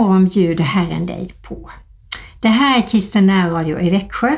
En 0.00 0.06
morgon 0.06 0.28
bjuder 0.28 0.64
Herren 0.64 1.06
dig 1.06 1.32
på. 1.42 1.70
Det 2.40 2.48
här 2.48 2.78
är 2.78 2.86
Kristen 2.86 3.26
närradio 3.26 3.80
i 3.80 3.90
Växjö 3.90 4.36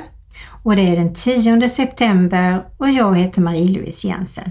och 0.62 0.76
det 0.76 0.82
är 0.82 0.96
den 0.96 1.14
10 1.14 1.68
september 1.68 2.64
och 2.76 2.90
jag 2.90 3.18
heter 3.18 3.42
Marie-Louise 3.42 4.06
Jensen. 4.06 4.50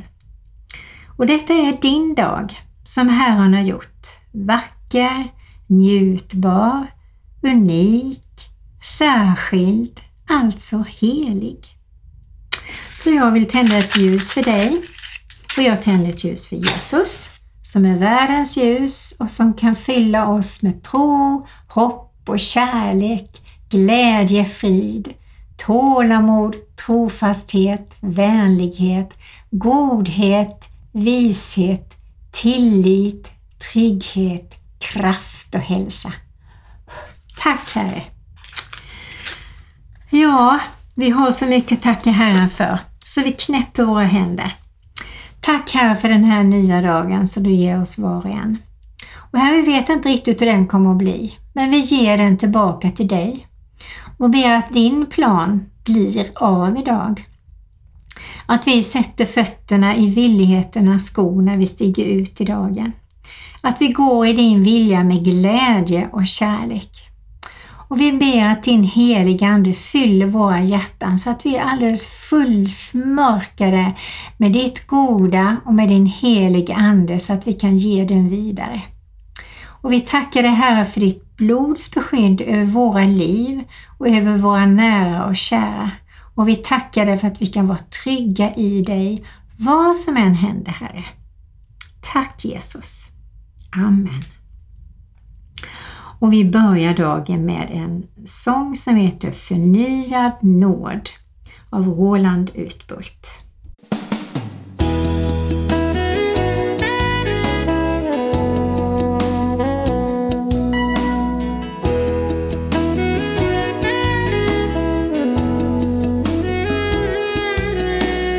Och 1.17 1.25
detta 1.25 1.53
är 1.53 1.81
din 1.81 2.15
dag 2.15 2.59
som 2.83 3.09
Herren 3.09 3.53
har 3.53 3.61
gjort. 3.61 4.07
Vacker, 4.31 5.27
njutbar, 5.67 6.87
unik, 7.41 8.27
särskild, 8.97 10.01
alltså 10.29 10.85
helig. 10.87 11.65
Så 12.95 13.09
jag 13.09 13.31
vill 13.31 13.49
tända 13.49 13.77
ett 13.77 13.97
ljus 13.97 14.31
för 14.31 14.43
dig 14.43 14.81
och 15.57 15.63
jag 15.63 15.81
tänder 15.81 16.09
ett 16.09 16.23
ljus 16.23 16.47
för 16.47 16.55
Jesus 16.55 17.40
som 17.71 17.85
är 17.85 17.97
världens 17.97 18.57
ljus 18.57 19.15
och 19.19 19.31
som 19.31 19.53
kan 19.53 19.75
fylla 19.75 20.27
oss 20.27 20.61
med 20.61 20.83
tro, 20.83 21.47
hopp 21.67 22.29
och 22.29 22.39
kärlek, 22.39 23.41
glädje, 23.69 24.45
frid, 24.45 25.13
tålamod, 25.57 26.55
trofasthet, 26.85 27.95
vänlighet, 27.99 29.09
godhet, 29.49 30.69
vishet, 30.91 31.93
tillit, 32.31 33.31
trygghet, 33.71 34.53
kraft 34.79 35.55
och 35.55 35.61
hälsa. 35.61 36.13
Tack 37.37 37.71
Herre! 37.73 38.03
Ja, 40.09 40.59
vi 40.95 41.09
har 41.09 41.31
så 41.31 41.45
mycket 41.45 41.77
att 41.77 41.83
tacka 41.83 42.11
Herren 42.11 42.49
för, 42.49 42.79
så 43.03 43.21
vi 43.21 43.31
knäpper 43.31 43.83
våra 43.83 44.05
händer. 44.05 44.60
Tack 45.41 45.69
Herre 45.69 45.95
för 45.95 46.09
den 46.09 46.23
här 46.23 46.43
nya 46.43 46.81
dagen 46.81 47.27
som 47.27 47.43
du 47.43 47.51
ger 47.51 47.81
oss 47.81 47.97
var 47.97 48.17
och 48.17 48.25
en. 48.25 48.57
Och 49.31 49.39
här 49.39 49.55
vi 49.55 49.61
vet 49.61 49.89
inte 49.89 50.09
riktigt 50.09 50.41
hur 50.41 50.45
den 50.45 50.67
kommer 50.67 50.91
att 50.91 50.97
bli, 50.97 51.37
men 51.53 51.71
vi 51.71 51.79
ger 51.79 52.17
den 52.17 52.37
tillbaka 52.37 52.91
till 52.91 53.07
dig 53.07 53.47
och 54.17 54.29
ber 54.29 54.51
att 54.51 54.73
din 54.73 55.05
plan 55.05 55.65
blir 55.83 56.31
av 56.35 56.77
idag. 56.77 57.25
Att 58.45 58.67
vi 58.67 58.83
sätter 58.83 59.25
fötterna 59.25 59.95
i 59.95 60.09
villigheternas 60.09 61.05
skor 61.05 61.41
när 61.41 61.57
vi 61.57 61.65
stiger 61.65 62.05
ut 62.05 62.41
i 62.41 62.45
dagen. 62.45 62.91
Att 63.61 63.81
vi 63.81 63.87
går 63.87 64.27
i 64.27 64.33
din 64.33 64.63
vilja 64.63 65.03
med 65.03 65.23
glädje 65.23 66.09
och 66.11 66.27
kärlek. 66.27 67.10
Och 67.91 67.99
vi 67.99 68.11
ber 68.11 68.45
att 68.45 68.63
din 68.63 68.83
heliga 68.83 69.47
Ande 69.47 69.73
fyller 69.73 70.25
våra 70.25 70.61
hjärtan 70.61 71.19
så 71.19 71.29
att 71.29 71.45
vi 71.45 71.55
är 71.55 71.63
alldeles 71.63 72.07
fullsmörkade 72.29 73.93
med 74.37 74.51
ditt 74.51 74.87
goda 74.87 75.57
och 75.65 75.73
med 75.73 75.89
din 75.89 76.05
heliga 76.05 76.75
Ande 76.75 77.19
så 77.19 77.33
att 77.33 77.47
vi 77.47 77.53
kan 77.53 77.77
ge 77.77 78.05
den 78.05 78.29
vidare. 78.29 78.81
Och 79.81 79.91
vi 79.91 80.01
tackar 80.01 80.41
dig 80.41 80.51
Herre 80.51 80.85
för 80.85 80.99
ditt 80.99 81.37
blods 81.37 81.91
beskydd 81.91 82.41
över 82.41 82.65
våra 82.65 83.03
liv 83.03 83.63
och 83.97 84.07
över 84.07 84.37
våra 84.37 84.65
nära 84.65 85.25
och 85.25 85.35
kära. 85.35 85.91
Och 86.35 86.47
vi 86.47 86.55
tackar 86.55 87.05
dig 87.05 87.17
för 87.17 87.27
att 87.27 87.41
vi 87.41 87.47
kan 87.47 87.67
vara 87.67 87.79
trygga 88.03 88.55
i 88.55 88.81
dig 88.81 89.25
vad 89.57 89.97
som 89.97 90.17
än 90.17 90.35
händer 90.35 90.71
Herre. 90.71 91.05
Tack 92.13 92.45
Jesus. 92.45 93.07
Amen. 93.75 94.23
Och 96.21 96.33
vi 96.33 96.45
börjar 96.45 96.93
dagen 96.93 97.45
med 97.45 97.69
en 97.71 98.07
sång 98.25 98.75
som 98.75 98.95
heter 98.95 99.31
Förnyad 99.31 100.31
nåd 100.41 101.09
av 101.69 101.87
Roland 101.87 102.51
Utbult. 102.53 103.27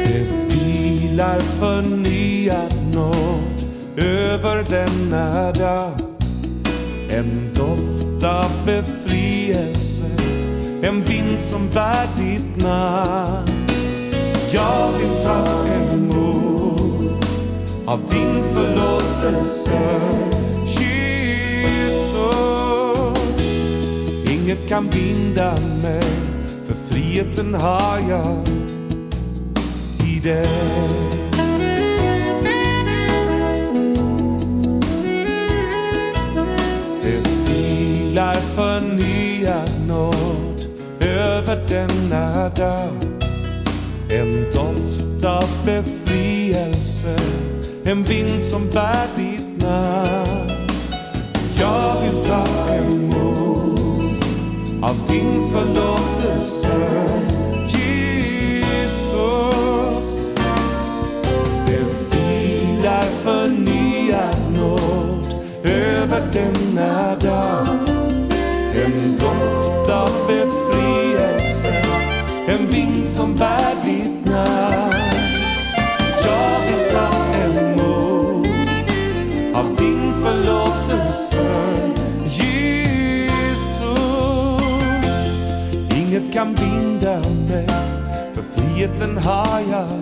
Det 0.04 0.24
vilar 0.48 1.38
förnyad 1.40 2.94
nåd 2.94 3.62
över 3.96 4.70
denna 4.70 5.52
dag 5.52 6.01
en 7.22 7.50
doft 7.54 8.24
av 8.24 8.50
befrielse, 8.66 10.04
en 10.82 11.02
vind 11.04 11.40
som 11.40 11.68
bär 11.74 12.08
ditt 12.16 12.56
namn. 12.56 13.66
Jag 14.52 14.92
vill 14.98 15.22
ta 15.24 15.66
emot 15.66 17.24
av 17.86 18.00
din 18.00 18.44
förlåtelse, 18.54 20.00
Jesus. 20.66 22.02
Inget 24.30 24.68
kan 24.68 24.88
binda 24.90 25.56
mig, 25.82 26.04
för 26.66 26.74
friheten 26.90 27.54
har 27.54 27.98
jag 28.08 28.46
i 30.08 30.20
dig. 30.20 31.31
Denna 41.72 42.48
dag. 42.48 42.96
En 44.08 44.50
doft 44.50 45.24
av 45.24 45.48
befrielse, 45.64 47.16
en 47.84 48.04
vind 48.04 48.42
som 48.42 48.70
bär 48.70 49.06
ditt 49.16 49.62
namn. 49.62 50.50
Jag 51.60 51.96
vill 52.02 52.24
ta 52.24 52.74
emot 52.74 54.24
av 54.82 54.96
din 55.08 55.52
förlåtelse, 55.52 56.78
Jesus. 57.68 59.10
Det 61.66 61.84
vilar 62.10 63.02
förnyad 63.22 64.36
nåd 64.56 65.34
över 65.64 66.22
denna 66.32 67.11
som 73.06 73.34
bär 73.34 73.74
ditt 73.84 74.24
namn. 74.24 74.94
Jag 76.24 76.60
vill 76.66 76.90
ta 76.90 77.08
emot 77.44 78.46
av 79.54 79.74
din 79.74 80.12
förlåtelse, 80.22 81.46
Jesus. 82.24 83.42
Inget 85.96 86.32
kan 86.32 86.54
binda 86.54 87.18
mig, 87.48 87.68
för 88.34 88.42
friheten 88.42 89.18
har 89.18 89.60
jag 89.70 90.01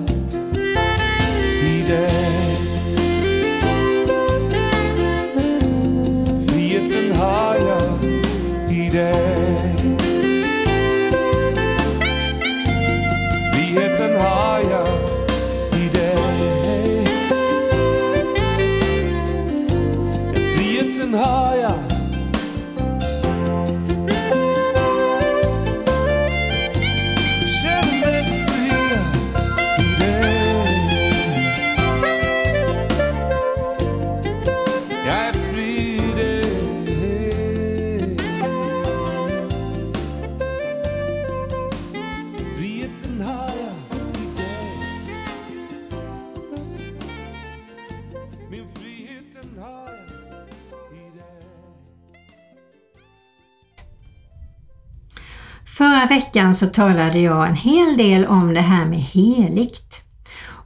Förra 56.01 56.09
veckan 56.09 56.55
så 56.55 56.67
talade 56.67 57.19
jag 57.19 57.49
en 57.49 57.55
hel 57.55 57.97
del 57.97 58.27
om 58.27 58.55
det 58.55 58.61
här 58.61 58.85
med 58.85 58.99
heligt. 58.99 59.95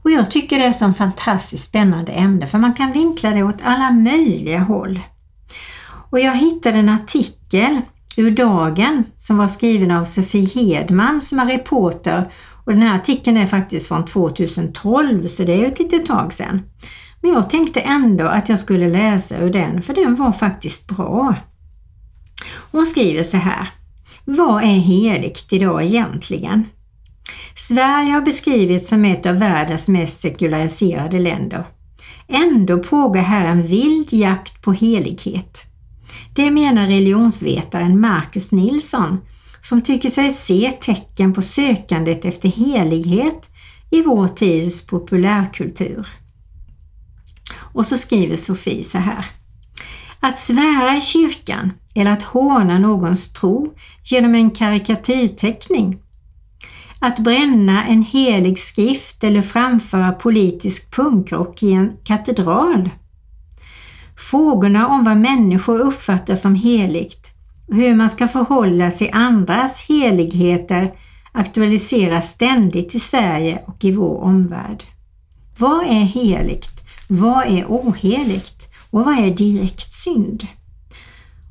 Och 0.03 0.11
jag 0.11 0.31
tycker 0.31 0.59
det 0.59 0.65
är 0.65 0.71
så 0.71 0.93
fantastiskt 0.93 1.65
spännande 1.65 2.11
ämne 2.11 2.47
för 2.47 2.57
man 2.57 2.73
kan 2.73 2.91
vinkla 2.91 3.29
det 3.29 3.43
åt 3.43 3.61
alla 3.63 3.91
möjliga 3.91 4.59
håll. 4.59 4.99
Och 6.09 6.19
jag 6.19 6.35
hittade 6.35 6.77
en 6.77 6.89
artikel 6.89 7.81
ur 8.17 8.31
Dagen 8.31 9.03
som 9.17 9.37
var 9.37 9.47
skriven 9.47 9.91
av 9.91 10.05
Sofie 10.05 10.49
Hedman 10.49 11.21
som 11.21 11.39
är 11.39 11.45
reporter 11.45 12.31
och 12.65 12.73
den 12.73 12.81
här 12.81 12.95
artikeln 12.95 13.37
är 13.37 13.47
faktiskt 13.47 13.87
från 13.87 14.05
2012 14.05 15.27
så 15.27 15.43
det 15.43 15.53
är 15.53 15.65
ett 15.65 15.79
litet 15.79 16.05
tag 16.05 16.33
sedan. 16.33 16.61
Men 17.21 17.31
jag 17.31 17.49
tänkte 17.49 17.79
ändå 17.79 18.25
att 18.25 18.49
jag 18.49 18.59
skulle 18.59 18.89
läsa 18.89 19.37
ur 19.37 19.53
den 19.53 19.81
för 19.81 19.93
den 19.93 20.15
var 20.15 20.31
faktiskt 20.31 20.87
bra. 20.87 21.35
Hon 22.71 22.85
skriver 22.85 23.23
så 23.23 23.37
här. 23.37 23.69
Vad 24.25 24.63
är 24.63 24.79
heligt 24.79 25.53
idag 25.53 25.83
egentligen? 25.83 26.65
Sverige 27.55 28.11
har 28.11 28.21
beskrivits 28.21 28.87
som 28.87 29.05
ett 29.05 29.25
av 29.25 29.35
världens 29.35 29.87
mest 29.87 30.19
sekulariserade 30.19 31.19
länder. 31.19 31.65
Ändå 32.27 32.83
pågår 32.83 33.19
här 33.19 33.45
en 33.45 33.67
vild 33.67 34.13
jakt 34.13 34.61
på 34.61 34.73
helighet. 34.73 35.61
Det 36.35 36.51
menar 36.51 36.87
religionsvetaren 36.87 37.99
Marcus 37.99 38.51
Nilsson 38.51 39.17
som 39.63 39.81
tycker 39.81 40.09
sig 40.09 40.31
se 40.31 40.71
tecken 40.81 41.33
på 41.33 41.41
sökandet 41.41 42.25
efter 42.25 42.49
helighet 42.49 43.49
i 43.89 44.01
vår 44.01 44.27
tids 44.27 44.87
populärkultur. 44.87 46.07
Och 47.57 47.87
så 47.87 47.97
skriver 47.97 48.37
Sofie 48.37 48.83
så 48.83 48.97
här. 48.97 49.25
Att 50.25 50.39
svära 50.39 50.97
i 50.97 51.01
kyrkan 51.01 51.71
eller 51.95 52.11
att 52.11 52.23
håna 52.23 52.79
någons 52.79 53.33
tro 53.33 53.73
genom 54.03 54.35
en 54.35 54.51
karikatyrteckning. 54.51 55.97
Att 56.99 57.19
bränna 57.19 57.85
en 57.85 58.03
helig 58.03 58.59
skrift 58.59 59.23
eller 59.23 59.41
framföra 59.41 60.11
politisk 60.11 60.95
punkrock 60.95 61.63
i 61.63 61.71
en 61.71 61.97
katedral. 62.03 62.89
Frågorna 64.31 64.87
om 64.87 65.03
vad 65.03 65.17
människor 65.17 65.79
uppfattar 65.79 66.35
som 66.35 66.55
heligt 66.55 67.27
och 67.67 67.75
hur 67.75 67.95
man 67.95 68.09
ska 68.09 68.27
förhålla 68.27 68.91
sig 68.91 69.11
andras 69.11 69.81
heligheter 69.81 70.91
aktualiseras 71.31 72.29
ständigt 72.29 72.95
i 72.95 72.99
Sverige 72.99 73.63
och 73.65 73.83
i 73.83 73.91
vår 73.91 74.21
omvärld. 74.23 74.83
Vad 75.57 75.83
är 75.83 76.03
heligt? 76.03 76.83
Vad 77.07 77.47
är 77.47 77.65
oheligt? 77.65 78.74
Och 78.95 79.05
vad 79.05 79.17
är 79.17 79.31
direkt 79.31 79.93
synd? 79.93 80.47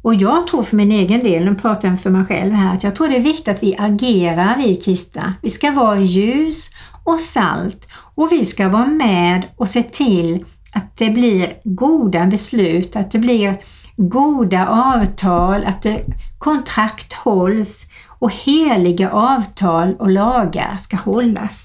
Och 0.03 0.15
jag 0.15 0.47
tror 0.47 0.63
för 0.63 0.77
min 0.77 0.93
egen 0.93 1.25
del, 1.25 1.45
nu 1.45 1.55
pratar 1.55 1.89
jag 1.89 2.01
för 2.01 2.11
mig 2.11 2.25
själv 2.25 2.53
här, 2.53 2.75
att 2.75 2.83
jag 2.83 2.97
tror 2.97 3.09
det 3.09 3.17
är 3.17 3.21
viktigt 3.21 3.49
att 3.49 3.63
vi 3.63 3.77
agerar, 3.79 4.57
vi 4.57 4.77
kristna. 4.77 5.35
Vi 5.43 5.51
ska 5.51 5.71
vara 5.71 6.01
ljus 6.01 6.71
och 7.05 7.21
salt 7.21 7.87
och 8.15 8.33
vi 8.33 8.45
ska 8.45 8.69
vara 8.69 8.87
med 8.87 9.49
och 9.57 9.69
se 9.69 9.83
till 9.83 10.45
att 10.73 10.97
det 10.97 11.11
blir 11.11 11.57
goda 11.65 12.27
beslut, 12.27 12.97
att 12.97 13.11
det 13.11 13.19
blir 13.19 13.61
goda 13.97 14.69
avtal, 14.69 15.65
att 15.65 15.83
det, 15.83 16.05
kontrakt 16.39 17.13
hålls 17.13 17.85
och 18.19 18.33
heliga 18.33 19.11
avtal 19.11 19.95
och 19.95 20.11
lagar 20.11 20.77
ska 20.77 20.97
hållas. 20.97 21.65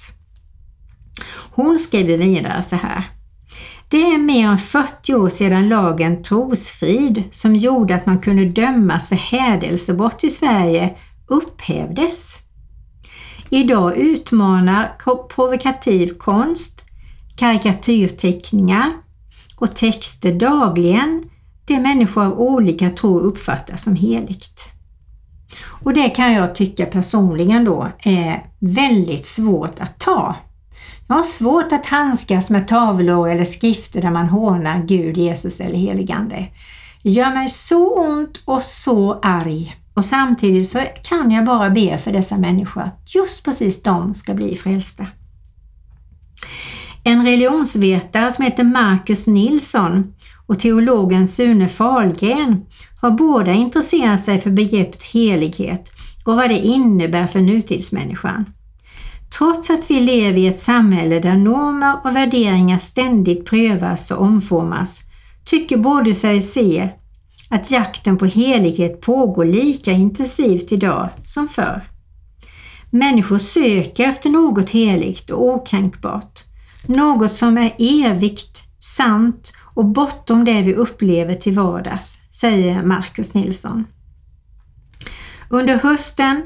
Hon 1.52 1.78
skriver 1.78 2.18
vidare 2.18 2.62
så 2.62 2.76
här. 2.76 3.19
Det 3.90 4.02
är 4.02 4.18
mer 4.18 4.48
än 4.48 4.58
40 4.58 5.14
år 5.14 5.28
sedan 5.28 5.68
lagen 5.68 6.22
trosfrid 6.22 7.24
som 7.30 7.56
gjorde 7.56 7.94
att 7.94 8.06
man 8.06 8.18
kunde 8.18 8.44
dömas 8.44 9.08
för 9.08 9.16
hädelsebrott 9.16 10.24
i 10.24 10.30
Sverige 10.30 10.96
upphävdes. 11.26 12.38
Idag 13.48 13.96
utmanar 13.96 14.96
provokativ 15.28 16.18
konst, 16.18 16.84
karikatyrteckningar 17.36 18.92
och 19.56 19.76
texter 19.76 20.32
dagligen 20.32 21.24
det 21.64 21.80
människor 21.80 22.24
av 22.24 22.40
olika 22.40 22.90
tro 22.90 23.18
uppfattar 23.18 23.76
som 23.76 23.96
heligt. 23.96 24.60
Och 25.84 25.94
det 25.94 26.08
kan 26.08 26.32
jag 26.32 26.54
tycka 26.54 26.86
personligen 26.86 27.64
då 27.64 27.88
är 27.98 28.46
väldigt 28.58 29.26
svårt 29.26 29.80
att 29.80 29.98
ta. 29.98 30.36
Jag 31.10 31.16
har 31.16 31.24
svårt 31.24 31.72
att 31.72 31.86
handskas 31.86 32.50
med 32.50 32.68
tavlor 32.68 33.28
eller 33.28 33.44
skrifter 33.44 34.02
där 34.02 34.10
man 34.10 34.28
hånar 34.28 34.82
Gud, 34.82 35.16
Jesus 35.16 35.60
eller 35.60 35.78
heligande. 35.78 36.46
Det 37.02 37.10
gör 37.10 37.34
mig 37.34 37.48
så 37.48 37.88
ont 37.88 38.42
och 38.44 38.62
så 38.62 39.20
arg 39.22 39.76
och 39.94 40.04
samtidigt 40.04 40.68
så 40.68 40.86
kan 41.02 41.30
jag 41.30 41.44
bara 41.44 41.70
be 41.70 41.98
för 41.98 42.12
dessa 42.12 42.38
människor 42.38 42.82
att 42.82 43.14
just 43.14 43.44
precis 43.44 43.82
de 43.82 44.14
ska 44.14 44.34
bli 44.34 44.56
frälsta. 44.56 45.06
En 47.04 47.26
religionsvetare 47.26 48.32
som 48.32 48.44
heter 48.44 48.64
Marcus 48.64 49.26
Nilsson 49.26 50.14
och 50.46 50.60
teologen 50.60 51.26
Sune 51.26 51.68
Fahlgren 51.68 52.66
har 53.00 53.10
båda 53.10 53.52
intresserat 53.52 54.24
sig 54.24 54.40
för 54.40 54.50
begreppet 54.50 55.02
helighet 55.02 55.90
och 56.24 56.36
vad 56.36 56.50
det 56.50 56.58
innebär 56.58 57.26
för 57.26 57.40
nutidsmänniskan. 57.40 58.44
Trots 59.38 59.70
att 59.70 59.90
vi 59.90 60.00
lever 60.00 60.38
i 60.38 60.46
ett 60.46 60.62
samhälle 60.62 61.20
där 61.20 61.36
normer 61.36 62.00
och 62.04 62.16
värderingar 62.16 62.78
ständigt 62.78 63.44
prövas 63.44 64.10
och 64.10 64.22
omformas 64.22 65.00
tycker 65.44 65.76
både 65.76 66.14
sig 66.14 66.42
se 66.42 66.88
att 67.50 67.70
jakten 67.70 68.18
på 68.18 68.26
helighet 68.26 69.00
pågår 69.00 69.44
lika 69.44 69.92
intensivt 69.92 70.72
idag 70.72 71.08
som 71.24 71.48
förr. 71.48 71.82
Människor 72.90 73.38
söker 73.38 74.04
efter 74.04 74.30
något 74.30 74.70
heligt 74.70 75.30
och 75.30 75.48
okränkbart, 75.48 76.44
något 76.86 77.32
som 77.32 77.58
är 77.58 77.74
evigt, 77.78 78.62
sant 78.78 79.52
och 79.74 79.84
bortom 79.84 80.44
det 80.44 80.62
vi 80.62 80.74
upplever 80.74 81.34
till 81.34 81.54
vardags, 81.54 82.18
säger 82.40 82.82
Marcus 82.82 83.34
Nilsson. 83.34 83.84
Under 85.48 85.76
hösten 85.76 86.42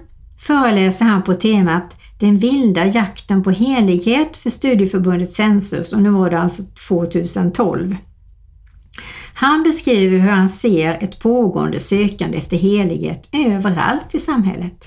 föreläser 0.46 1.04
han 1.04 1.22
på 1.22 1.34
temat 1.34 1.96
den 2.24 2.38
vilda 2.38 2.86
jakten 2.86 3.42
på 3.42 3.50
helighet 3.50 4.36
för 4.36 4.50
studieförbundet 4.50 5.32
Sensus 5.32 5.92
och 5.92 6.02
nu 6.02 6.10
var 6.10 6.30
det 6.30 6.38
alltså 6.38 6.62
2012. 6.88 7.96
Han 9.34 9.62
beskriver 9.62 10.18
hur 10.18 10.30
han 10.30 10.48
ser 10.48 10.98
ett 11.02 11.18
pågående 11.18 11.80
sökande 11.80 12.38
efter 12.38 12.56
helighet 12.56 13.28
överallt 13.32 14.14
i 14.14 14.18
samhället. 14.18 14.84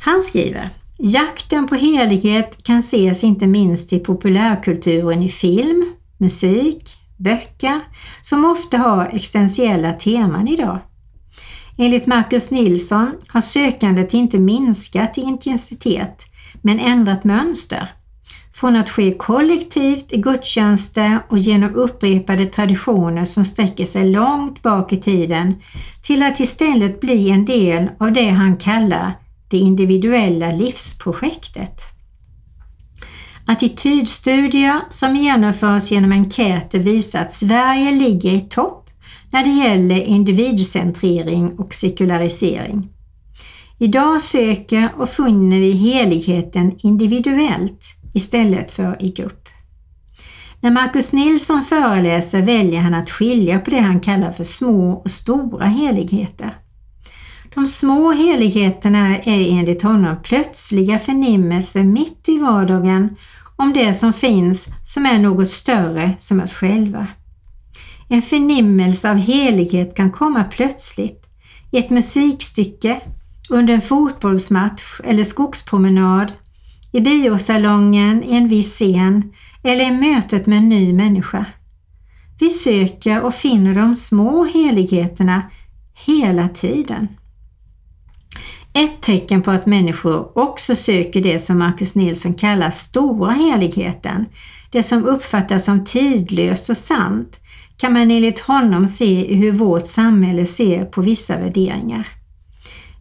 Han 0.00 0.22
skriver 0.22 0.68
Jakten 0.98 1.68
på 1.68 1.74
helighet 1.74 2.64
kan 2.64 2.78
ses 2.78 3.24
inte 3.24 3.46
minst 3.46 3.92
i 3.92 3.98
populärkulturen 3.98 5.22
i 5.22 5.28
film, 5.28 5.92
musik, 6.18 6.98
böcker 7.16 7.80
som 8.22 8.44
ofta 8.44 8.78
har 8.78 9.06
existentiella 9.12 9.92
teman 9.92 10.48
idag. 10.48 10.78
Enligt 11.82 12.06
Marcus 12.06 12.50
Nilsson 12.50 13.14
har 13.28 13.40
sökandet 13.40 14.14
inte 14.14 14.38
minskat 14.38 15.18
i 15.18 15.20
intensitet 15.20 16.22
men 16.62 16.80
ändrat 16.80 17.24
mönster. 17.24 17.88
Från 18.54 18.76
att 18.76 18.90
ske 18.90 19.14
kollektivt 19.14 20.12
i 20.12 20.16
gudstjänster 20.16 21.18
och 21.28 21.38
genom 21.38 21.74
upprepade 21.74 22.46
traditioner 22.46 23.24
som 23.24 23.44
sträcker 23.44 23.86
sig 23.86 24.10
långt 24.10 24.62
bak 24.62 24.92
i 24.92 24.96
tiden 24.96 25.54
till 26.02 26.22
att 26.22 26.40
istället 26.40 27.00
bli 27.00 27.30
en 27.30 27.44
del 27.44 27.90
av 27.98 28.12
det 28.12 28.30
han 28.30 28.56
kallar 28.56 29.18
det 29.48 29.58
individuella 29.58 30.50
livsprojektet. 30.50 31.82
Attitydstudier 33.46 34.80
som 34.90 35.16
genomförs 35.16 35.90
genom 35.90 36.12
enkäter 36.12 36.78
visar 36.78 37.20
att 37.22 37.34
Sverige 37.34 37.92
ligger 37.92 38.32
i 38.32 38.40
topp 38.40 38.89
när 39.32 39.44
det 39.44 39.50
gäller 39.50 40.02
individcentrering 40.02 41.58
och 41.58 41.74
sekularisering. 41.74 42.88
Idag 43.78 44.22
söker 44.22 44.90
och 44.96 45.08
finner 45.08 45.60
vi 45.60 45.72
heligheten 45.72 46.72
individuellt 46.82 47.80
istället 48.14 48.70
för 48.70 49.02
i 49.02 49.12
grupp. 49.12 49.48
När 50.60 50.70
Marcus 50.70 51.12
Nilsson 51.12 51.64
föreläser 51.64 52.42
väljer 52.42 52.80
han 52.80 52.94
att 52.94 53.10
skilja 53.10 53.60
på 53.60 53.70
det 53.70 53.80
han 53.80 54.00
kallar 54.00 54.32
för 54.32 54.44
små 54.44 54.92
och 54.92 55.10
stora 55.10 55.66
heligheter. 55.66 56.54
De 57.54 57.68
små 57.68 58.12
heligheterna 58.12 59.18
är 59.18 59.58
enligt 59.58 59.82
honom 59.82 60.16
plötsliga 60.22 60.98
förnimmelser 60.98 61.82
mitt 61.82 62.28
i 62.28 62.38
vardagen 62.38 63.16
om 63.56 63.72
det 63.72 63.94
som 63.94 64.12
finns 64.12 64.66
som 64.84 65.06
är 65.06 65.18
något 65.18 65.50
större 65.50 66.12
som 66.18 66.40
oss 66.40 66.52
själva. 66.52 67.06
En 68.12 68.22
förnimmelse 68.22 69.10
av 69.10 69.16
helighet 69.16 69.94
kan 69.96 70.10
komma 70.10 70.44
plötsligt 70.44 71.26
i 71.70 71.78
ett 71.78 71.90
musikstycke, 71.90 73.00
under 73.50 73.74
en 73.74 73.82
fotbollsmatch 73.82 75.00
eller 75.04 75.24
skogspromenad, 75.24 76.32
i 76.92 77.00
biosalongen, 77.00 78.24
i 78.24 78.34
en 78.34 78.48
viss 78.48 78.74
scen 78.74 79.32
eller 79.62 79.84
i 79.84 79.90
mötet 79.90 80.46
med 80.46 80.58
en 80.58 80.68
ny 80.68 80.92
människa. 80.92 81.46
Vi 82.40 82.50
söker 82.50 83.22
och 83.22 83.34
finner 83.34 83.74
de 83.74 83.94
små 83.94 84.44
heligheterna 84.44 85.42
hela 86.06 86.48
tiden. 86.48 87.08
Ett 88.72 89.02
tecken 89.02 89.42
på 89.42 89.50
att 89.50 89.66
människor 89.66 90.38
också 90.38 90.76
söker 90.76 91.22
det 91.22 91.38
som 91.38 91.58
Marcus 91.58 91.94
Nilsson 91.94 92.34
kallar 92.34 92.70
stora 92.70 93.32
heligheten, 93.32 94.26
det 94.70 94.82
som 94.82 95.04
uppfattas 95.04 95.64
som 95.64 95.84
tidlöst 95.84 96.70
och 96.70 96.76
sant, 96.76 97.39
kan 97.80 97.92
man 97.92 98.10
enligt 98.10 98.38
honom 98.38 98.86
se 98.86 99.34
hur 99.34 99.52
vårt 99.52 99.86
samhälle 99.86 100.46
ser 100.46 100.84
på 100.84 101.00
vissa 101.00 101.38
värderingar. 101.38 102.08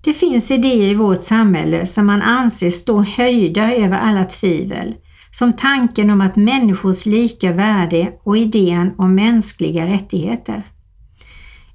Det 0.02 0.14
finns 0.14 0.52
idéer 0.52 0.92
i 0.92 0.96
vårt 0.96 1.22
samhälle 1.22 1.86
som 1.86 2.06
man 2.06 2.22
anser 2.22 2.72
stå 2.72 3.02
höjda 3.02 3.74
över 3.74 3.98
alla 3.98 4.26
tvivel, 4.26 4.96
som 5.32 5.54
tanken 5.54 6.10
om 6.10 6.22
att 6.22 6.36
människors 6.36 7.06
lika 7.06 7.52
värde 7.52 8.12
och 8.24 8.38
idén 8.38 8.94
om 8.98 9.16
mänskliga 9.16 9.86
rättigheter. 9.86 10.64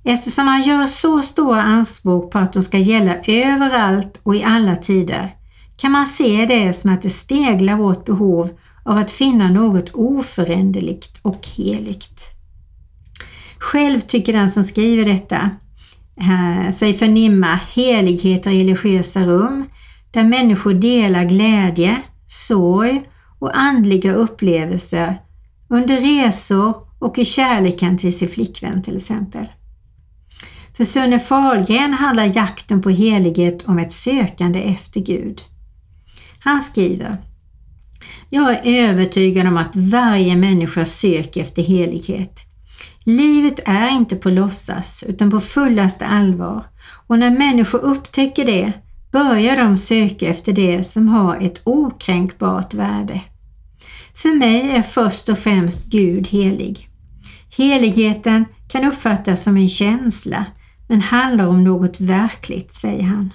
Eftersom 0.05 0.45
man 0.45 0.63
gör 0.63 0.87
så 0.87 1.23
stora 1.23 1.63
anspråk 1.63 2.33
på 2.33 2.39
att 2.39 2.53
de 2.53 2.63
ska 2.63 2.79
gälla 2.79 3.17
överallt 3.27 4.21
och 4.23 4.37
i 4.37 4.43
alla 4.43 4.77
tider 4.77 5.35
kan 5.77 5.93
man 5.93 6.07
se 6.07 6.47
det 6.47 6.73
som 6.73 6.95
att 6.95 7.03
det 7.03 7.11
speglar 7.11 7.77
vårt 7.77 8.05
behov 8.05 8.51
av 8.85 8.99
att 8.99 9.13
finna 9.13 9.51
något 9.51 9.91
oföränderligt 9.95 11.19
och 11.23 11.47
heligt. 11.57 12.34
Själv 13.65 14.01
tycker 14.01 14.33
den 14.33 14.51
som 14.51 14.65
skriver 14.65 15.05
detta 15.05 15.51
eh, 16.21 16.75
sig 16.75 16.95
förnimma 16.95 17.61
helighet 17.75 18.47
och 18.47 18.53
religiösa 18.53 19.21
rum 19.21 19.65
där 20.11 20.25
människor 20.25 20.75
delar 20.75 21.25
glädje, 21.25 22.03
sorg 22.29 23.03
och 23.39 23.59
andliga 23.59 24.15
upplevelser 24.15 25.21
under 25.69 26.01
resor 26.01 26.75
och 26.99 27.19
i 27.19 27.25
kärleken 27.25 27.99
till 27.99 28.19
sin 28.19 28.29
flickvän 28.29 28.83
till 28.83 28.97
exempel. 28.97 29.47
För 30.77 30.85
Sunne 30.85 31.21
Fahlgren 31.21 31.93
handlar 31.93 32.37
jakten 32.37 32.83
på 32.83 32.91
helighet 32.91 33.69
om 33.69 33.79
ett 33.79 33.93
sökande 33.93 34.61
efter 34.63 35.01
Gud. 35.01 35.43
Han 36.39 36.61
skriver 36.61 37.23
Jag 38.31 38.51
är 38.51 38.89
övertygad 38.89 39.47
om 39.47 39.57
att 39.57 39.77
varje 39.77 40.37
människa 40.37 40.85
söker 40.85 41.41
efter 41.41 41.63
helighet. 41.63 42.41
Livet 43.05 43.61
är 43.65 43.89
inte 43.89 44.17
på 44.17 44.31
låtsas 44.31 45.05
utan 45.09 45.31
på 45.31 45.41
fullaste 45.41 46.07
allvar 46.07 46.67
och 47.07 47.19
när 47.19 47.31
människor 47.31 47.79
upptäcker 47.79 48.45
det 48.45 48.73
börjar 49.13 49.57
de 49.57 49.77
söka 49.77 50.27
efter 50.27 50.53
det 50.53 50.85
som 50.85 51.09
har 51.09 51.37
ett 51.37 51.61
okränkbart 51.65 52.75
värde. 52.75 53.21
För 54.15 54.35
mig 54.35 54.71
är 54.71 54.83
först 54.83 55.29
och 55.29 55.39
främst 55.39 55.85
Gud 55.87 56.29
helig. 56.29 56.89
Heligheten 57.57 58.45
kan 58.69 58.85
uppfattas 58.85 59.43
som 59.43 59.57
en 59.57 59.69
känsla 59.69 60.45
men 60.89 61.01
handlar 61.01 61.47
om 61.47 61.65
något 61.65 62.01
verkligt, 62.01 62.75
säger 62.75 63.03
han. 63.03 63.33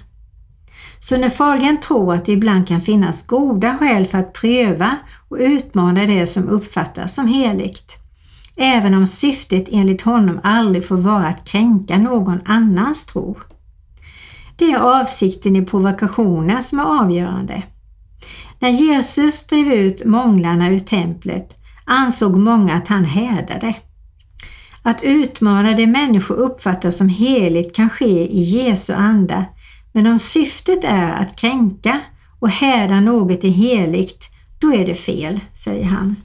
Så 1.00 1.16
när 1.16 1.30
Fahlgren 1.30 1.80
tror 1.80 2.14
att 2.14 2.26
det 2.26 2.32
ibland 2.32 2.68
kan 2.68 2.80
finnas 2.80 3.26
goda 3.26 3.78
skäl 3.78 4.06
för 4.06 4.18
att 4.18 4.32
pröva 4.32 4.96
och 5.28 5.36
utmana 5.40 6.06
det 6.06 6.26
som 6.26 6.48
uppfattas 6.48 7.14
som 7.14 7.26
heligt, 7.26 7.99
även 8.60 8.94
om 8.94 9.06
syftet 9.06 9.64
enligt 9.70 10.02
honom 10.02 10.40
aldrig 10.42 10.88
får 10.88 10.96
vara 10.96 11.26
att 11.26 11.44
kränka 11.44 11.98
någon 11.98 12.40
annans 12.44 13.06
tro. 13.06 13.38
Det 14.56 14.72
är 14.72 15.00
avsikten 15.00 15.56
i 15.56 15.64
provokationen 15.64 16.62
som 16.62 16.78
är 16.78 17.00
avgörande. 17.00 17.62
När 18.58 18.68
Jesus 18.68 19.46
drev 19.46 19.72
ut 19.72 20.04
månglarna 20.04 20.70
ur 20.70 20.80
templet 20.80 21.56
ansåg 21.84 22.36
många 22.36 22.74
att 22.74 22.88
han 22.88 23.04
härdade. 23.04 23.74
Att 24.82 25.02
utmana 25.02 25.72
det 25.72 25.86
människor 25.86 26.34
uppfattar 26.34 26.90
som 26.90 27.08
heligt 27.08 27.76
kan 27.76 27.90
ske 27.90 28.32
i 28.32 28.40
Jesu 28.42 28.92
anda, 28.92 29.44
men 29.92 30.06
om 30.06 30.18
syftet 30.18 30.84
är 30.84 31.12
att 31.12 31.36
kränka 31.36 32.00
och 32.40 32.50
häda 32.50 33.00
något 33.00 33.44
är 33.44 33.48
heligt, 33.48 34.24
då 34.58 34.74
är 34.74 34.86
det 34.86 34.94
fel, 34.94 35.40
säger 35.54 35.84
han. 35.84 36.16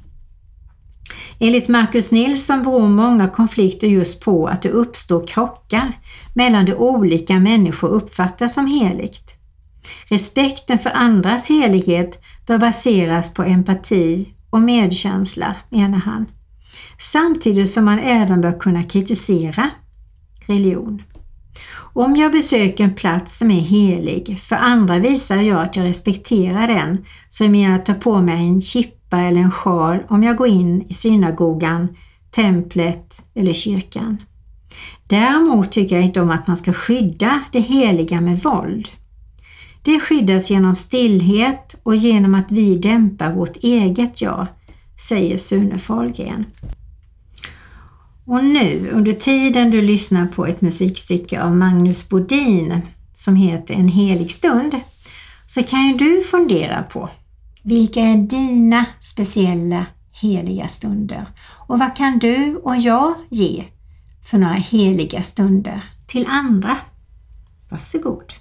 Enligt 1.40 1.68
Marcus 1.68 2.12
Nilsson 2.12 2.64
beror 2.64 2.88
många 2.88 3.30
konflikter 3.30 3.88
just 3.88 4.22
på 4.24 4.48
att 4.48 4.62
det 4.62 4.70
uppstår 4.70 5.28
krockar 5.28 5.94
mellan 6.34 6.66
det 6.66 6.76
olika 6.76 7.40
människor 7.40 7.88
uppfattar 7.88 8.48
som 8.48 8.68
heligt. 8.68 9.32
Respekten 10.10 10.80
för 10.80 10.90
andras 10.90 11.50
helighet 11.50 12.22
bör 12.48 12.58
baseras 12.58 13.34
på 13.34 13.44
empati 13.44 14.34
och 14.50 14.62
medkänsla, 14.62 15.56
menar 15.70 15.98
han. 15.98 16.26
Samtidigt 17.00 17.72
som 17.72 17.86
man 17.86 18.00
även 18.00 18.42
bör 18.42 18.60
kunna 18.60 18.84
kritisera 18.84 19.70
religion. 20.48 21.02
Om 21.94 22.16
jag 22.16 22.32
besöker 22.32 22.84
en 22.84 22.94
plats 22.94 23.38
som 23.38 23.52
är 23.52 23.62
helig, 23.62 24.40
för 24.40 24.56
andra 24.56 25.00
visar 25.00 25.42
jag 25.42 25.62
att 25.62 25.76
jag 25.76 25.86
respekterar 25.86 26.68
den, 26.68 27.06
som 27.30 27.56
jag 27.56 27.76
att 27.76 27.86
ta 27.86 27.94
på 27.94 28.22
mig 28.22 28.48
en 28.48 28.62
kippa 29.16 29.22
eller 29.22 29.42
en 29.42 29.52
sjal 29.52 30.04
om 30.10 30.24
jag 30.24 30.38
går 30.38 30.48
in 30.48 30.86
i 30.90 30.94
synagogan, 30.94 31.96
templet 32.32 33.22
eller 33.36 33.54
kyrkan. 33.54 34.18
Däremot 35.08 35.72
tycker 35.72 35.96
jag 35.96 36.06
inte 36.06 36.22
om 36.22 36.32
att 36.32 36.48
man 36.48 36.58
ska 36.58 36.74
skydda 36.74 37.42
det 37.52 37.60
heliga 37.60 38.22
med 38.22 38.44
våld. 38.44 38.90
Det 39.84 40.00
skyddas 40.00 40.50
genom 40.50 40.76
stillhet 40.76 41.76
och 41.84 41.96
genom 41.96 42.36
att 42.36 42.52
vi 42.52 42.78
dämpar 42.78 43.34
vårt 43.34 43.58
eget 43.58 44.22
jag, 44.22 44.48
säger 45.10 45.38
Sune 45.38 45.80
Fahlgren. 45.80 46.46
Och 48.26 48.44
nu 48.44 48.90
under 48.94 49.14
tiden 49.14 49.72
du 49.72 49.82
lyssnar 49.82 50.28
på 50.28 50.46
ett 50.46 50.62
musikstycke 50.62 51.42
av 51.42 51.56
Magnus 51.56 52.10
Bodin 52.10 52.82
som 53.14 53.36
heter 53.36 53.74
En 53.74 53.88
helig 53.88 54.32
stund 54.32 54.76
så 55.48 55.64
kan 55.64 55.88
ju 55.88 55.94
du 55.94 56.24
fundera 56.24 56.84
på 56.84 57.10
vilka 57.66 58.00
är 58.00 58.18
dina 58.18 58.86
speciella 59.02 59.86
heliga 60.12 60.68
stunder 60.68 61.26
och 61.68 61.80
vad 61.80 61.96
kan 61.96 62.20
du 62.20 62.56
och 62.56 62.78
jag 62.78 63.16
ge 63.30 63.66
för 64.24 64.38
några 64.38 64.54
heliga 64.54 65.24
stunder 65.24 65.84
till 66.08 66.28
andra? 66.28 66.78
Varsågod! 67.70 68.34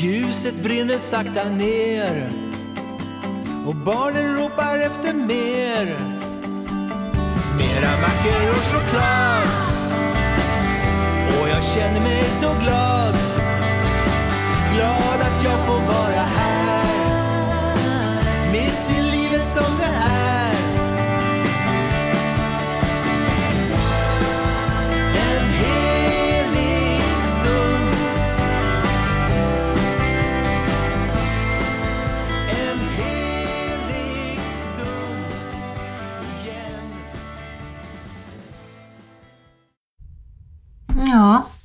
Ljuset 0.00 0.54
brinner 0.54 0.98
sakta 0.98 1.44
ner 1.44 2.32
och 3.66 3.74
barnen 3.74 4.34
ropar 4.36 4.78
efter 4.78 5.14
mer. 5.14 5.86
Mera 7.58 7.90
mackor 8.00 8.50
och 8.50 8.62
choklad. 8.62 9.48
Och 11.40 11.48
jag 11.48 11.64
känner 11.64 12.00
mig 12.00 12.24
så 12.24 12.46
glad. 12.46 13.14
Glad 14.74 15.20
att 15.20 15.44
jag 15.44 15.66
får 15.66 15.80
vara 15.92 16.09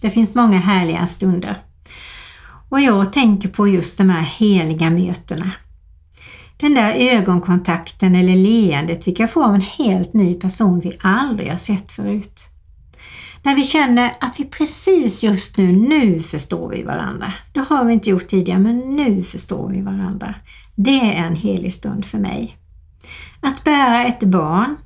det 0.05 0.11
finns 0.11 0.35
många 0.35 0.59
härliga 0.59 1.07
stunder. 1.07 1.61
Och 2.69 2.81
jag 2.81 3.13
tänker 3.13 3.49
på 3.49 3.67
just 3.67 3.97
de 3.97 4.09
här 4.09 4.21
heliga 4.21 4.89
mötena. 4.89 5.51
Den 6.57 6.73
där 6.73 6.91
ögonkontakten 6.91 8.15
eller 8.15 8.35
leendet 8.35 9.07
vi 9.07 9.15
kan 9.15 9.27
få 9.27 9.43
av 9.43 9.55
en 9.55 9.61
helt 9.61 10.13
ny 10.13 10.33
person 10.33 10.79
vi 10.79 10.97
aldrig 10.99 11.49
har 11.49 11.57
sett 11.57 11.91
förut. 11.91 12.41
När 13.43 13.55
vi 13.55 13.63
känner 13.63 14.13
att 14.19 14.39
vi 14.39 14.45
precis 14.45 15.23
just 15.23 15.57
nu, 15.57 15.71
nu 15.71 16.23
förstår 16.23 16.69
vi 16.69 16.83
varandra. 16.83 17.33
Det 17.53 17.59
har 17.59 17.85
vi 17.85 17.93
inte 17.93 18.09
gjort 18.09 18.27
tidigare, 18.27 18.59
men 18.59 18.95
nu 18.95 19.23
förstår 19.23 19.69
vi 19.69 19.81
varandra. 19.81 20.35
Det 20.75 20.99
är 20.99 21.25
en 21.25 21.35
helig 21.35 21.73
stund 21.73 22.05
för 22.05 22.17
mig. 22.17 22.57
Att 23.41 23.63
bära 23.63 24.05
ett 24.05 24.23
barn, 24.23 24.77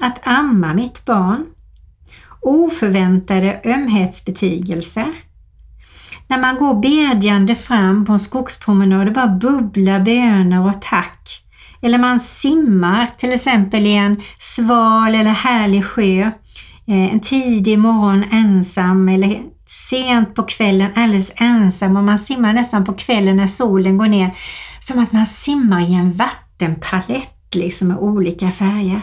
att 0.00 0.20
amma 0.22 0.74
mitt 0.74 1.04
barn, 1.04 1.46
oförväntade 2.48 3.60
ömhetsbetygelser. 3.64 5.14
När 6.26 6.40
man 6.40 6.56
går 6.56 6.74
bedjande 6.74 7.54
fram 7.54 8.04
på 8.04 8.12
en 8.12 8.18
skogspromenad 8.18 9.08
och 9.08 9.14
bara 9.14 9.28
bubblar 9.28 10.00
böner 10.00 10.66
och 10.66 10.82
tack. 10.82 11.42
Eller 11.80 11.98
man 11.98 12.20
simmar 12.20 13.06
till 13.18 13.32
exempel 13.32 13.86
i 13.86 13.94
en 13.94 14.22
sval 14.38 15.14
eller 15.14 15.30
härlig 15.30 15.84
sjö 15.84 16.20
eh, 16.86 17.12
en 17.12 17.20
tidig 17.20 17.78
morgon 17.78 18.24
ensam 18.32 19.08
eller 19.08 19.42
sent 19.66 20.34
på 20.34 20.42
kvällen 20.42 20.90
alldeles 20.96 21.32
ensam 21.36 21.96
och 21.96 22.04
man 22.04 22.18
simmar 22.18 22.52
nästan 22.52 22.84
på 22.84 22.92
kvällen 22.92 23.36
när 23.36 23.46
solen 23.46 23.98
går 23.98 24.08
ner 24.08 24.36
som 24.80 24.98
att 24.98 25.12
man 25.12 25.26
simmar 25.26 25.90
i 25.90 25.94
en 25.94 26.12
vattenpalett 26.12 27.54
liksom 27.54 27.88
med 27.88 27.98
olika 27.98 28.50
färger. 28.50 29.02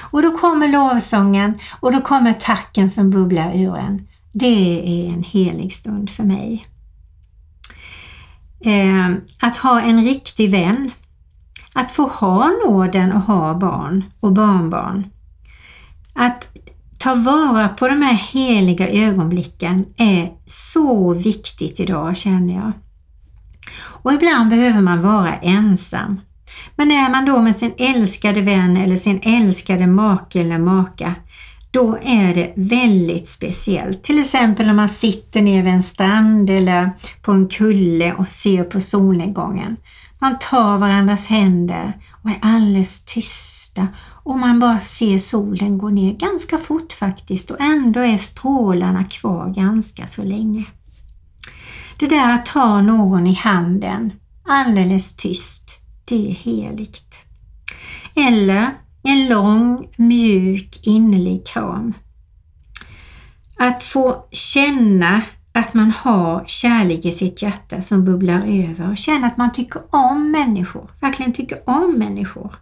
Och 0.00 0.22
då 0.22 0.38
kommer 0.38 0.68
lovsången 0.68 1.58
och 1.80 1.92
då 1.92 2.00
kommer 2.00 2.32
tacken 2.32 2.90
som 2.90 3.10
bubblar 3.10 3.54
ur 3.54 3.76
en. 3.76 4.06
Det 4.32 4.80
är 4.80 5.12
en 5.12 5.22
helig 5.22 5.72
stund 5.72 6.10
för 6.10 6.24
mig. 6.24 6.66
Ehm, 8.64 9.20
att 9.40 9.56
ha 9.56 9.80
en 9.80 10.04
riktig 10.04 10.50
vän. 10.50 10.90
Att 11.72 11.92
få 11.92 12.06
ha 12.08 12.50
nåden 12.66 13.12
och 13.12 13.20
ha 13.20 13.54
barn 13.54 14.04
och 14.20 14.32
barnbarn. 14.32 15.10
Att 16.14 16.48
ta 16.98 17.14
vara 17.14 17.68
på 17.68 17.88
de 17.88 18.02
här 18.02 18.14
heliga 18.14 18.88
ögonblicken 18.88 19.86
är 19.96 20.32
så 20.46 21.14
viktigt 21.14 21.80
idag 21.80 22.16
känner 22.16 22.54
jag. 22.54 22.72
Och 24.02 24.12
ibland 24.12 24.50
behöver 24.50 24.80
man 24.80 25.02
vara 25.02 25.36
ensam. 25.36 26.20
Men 26.80 26.90
är 26.90 27.10
man 27.10 27.24
då 27.24 27.42
med 27.42 27.56
sin 27.56 27.72
älskade 27.78 28.40
vän 28.40 28.76
eller 28.76 28.96
sin 28.96 29.20
älskade 29.22 29.86
make 29.86 30.40
eller 30.40 30.58
maka, 30.58 31.14
då 31.70 31.98
är 32.02 32.34
det 32.34 32.52
väldigt 32.56 33.28
speciellt. 33.28 34.02
Till 34.02 34.18
exempel 34.18 34.70
om 34.70 34.76
man 34.76 34.88
sitter 34.88 35.42
ner 35.42 35.62
vid 35.62 35.72
en 35.72 35.82
strand 35.82 36.50
eller 36.50 36.90
på 37.22 37.32
en 37.32 37.48
kulle 37.48 38.14
och 38.14 38.28
ser 38.28 38.64
på 38.64 38.80
solnedgången. 38.80 39.76
Man 40.18 40.38
tar 40.38 40.78
varandras 40.78 41.26
händer 41.26 41.92
och 42.22 42.30
är 42.30 42.38
alldeles 42.42 43.04
tysta 43.04 43.88
och 44.22 44.38
man 44.38 44.60
bara 44.60 44.80
ser 44.80 45.18
solen 45.18 45.78
gå 45.78 45.88
ner 45.88 46.12
ganska 46.12 46.58
fort 46.58 46.92
faktiskt 46.92 47.50
och 47.50 47.60
ändå 47.60 48.00
är 48.00 48.16
strålarna 48.16 49.04
kvar 49.04 49.48
ganska 49.48 50.06
så 50.06 50.24
länge. 50.24 50.64
Det 51.98 52.06
där 52.06 52.34
att 52.34 52.46
ta 52.46 52.80
någon 52.80 53.26
i 53.26 53.34
handen 53.34 54.12
alldeles 54.50 55.16
tyst, 55.16 55.59
det 56.10 56.30
är 56.30 56.34
heligt. 56.34 57.14
Eller 58.14 58.70
en 59.02 59.28
lång, 59.28 59.88
mjuk, 59.96 60.80
innerlig 60.82 61.46
kram. 61.46 61.94
Att 63.58 63.82
få 63.82 64.24
känna 64.32 65.22
att 65.52 65.74
man 65.74 65.90
har 65.90 66.44
kärlek 66.46 67.04
i 67.04 67.12
sitt 67.12 67.42
hjärta 67.42 67.82
som 67.82 68.04
bubblar 68.04 68.46
över 68.46 68.90
och 68.90 68.98
känna 68.98 69.26
att 69.26 69.36
man 69.36 69.52
tycker 69.52 69.82
om 69.90 70.30
människor, 70.30 70.90
verkligen 71.00 71.32
tycker 71.32 71.62
om 71.64 71.98
människor. 71.98 72.54